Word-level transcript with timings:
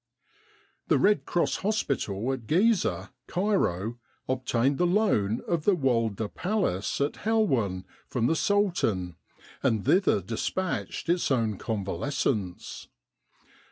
The 0.87 0.97
Red 0.97 1.25
Cross 1.25 1.57
Hospital 1.57 2.33
at 2.33 2.47
Giza, 2.47 3.11
Cairo, 3.27 3.99
obtained 4.27 4.79
the 4.79 4.87
loan 4.87 5.41
of 5.47 5.63
the 5.63 5.75
Walda 5.75 6.27
Palace 6.27 6.99
at 6.99 7.17
Helouan 7.17 7.83
from 8.07 8.25
the 8.25 8.35
Sultan, 8.35 9.15
and 9.61 9.85
thither 9.85 10.19
dispatched 10.19 11.07
its 11.07 11.29
own 11.29 11.59
con 11.59 11.85
valescents. 11.85 12.87